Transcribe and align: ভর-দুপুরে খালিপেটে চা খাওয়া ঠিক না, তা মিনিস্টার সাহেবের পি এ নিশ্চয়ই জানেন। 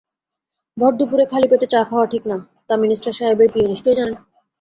ভর-দুপুরে 0.77 1.25
খালিপেটে 1.25 1.67
চা 1.67 1.81
খাওয়া 1.83 2.05
ঠিক 2.05 2.23
না, 2.25 2.37
তা 2.67 2.73
মিনিস্টার 2.75 3.13
সাহেবের 3.13 3.49
পি 3.53 3.59
এ 3.59 3.67
নিশ্চয়ই 3.67 3.97
জানেন। 3.99 4.15